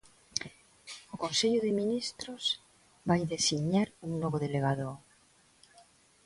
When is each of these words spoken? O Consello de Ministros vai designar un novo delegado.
O 1.13 1.15
Consello 1.23 1.59
de 1.65 1.71
Ministros 1.81 2.43
vai 3.09 3.21
designar 3.35 3.87
un 4.07 4.11
novo 4.23 4.37
delegado. 4.45 4.87